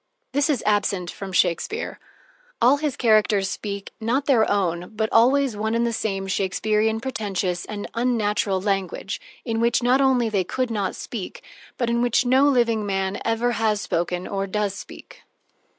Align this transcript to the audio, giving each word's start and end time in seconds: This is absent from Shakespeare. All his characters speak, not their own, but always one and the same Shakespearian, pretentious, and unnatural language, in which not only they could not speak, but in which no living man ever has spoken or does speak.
This 0.31 0.49
is 0.49 0.63
absent 0.65 1.11
from 1.11 1.31
Shakespeare. 1.31 1.99
All 2.59 2.77
his 2.77 2.97
characters 2.97 3.47
speak, 3.51 3.91
not 4.01 4.25
their 4.25 4.49
own, 4.49 4.93
but 4.95 5.09
always 5.13 5.55
one 5.55 5.75
and 5.75 5.85
the 5.85 5.93
same 5.93 6.25
Shakespearian, 6.25 6.99
pretentious, 6.99 7.65
and 7.65 7.85
unnatural 7.93 8.59
language, 8.59 9.21
in 9.45 9.59
which 9.61 9.83
not 9.83 10.01
only 10.01 10.27
they 10.27 10.43
could 10.43 10.71
not 10.71 10.95
speak, 10.95 11.43
but 11.77 11.87
in 11.87 12.01
which 12.01 12.25
no 12.25 12.49
living 12.49 12.83
man 12.83 13.21
ever 13.23 13.51
has 13.51 13.79
spoken 13.79 14.27
or 14.27 14.47
does 14.47 14.73
speak. 14.73 15.21